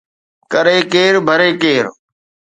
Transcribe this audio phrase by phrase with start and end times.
[0.51, 1.85] ڪري ڪير ڀري ڪير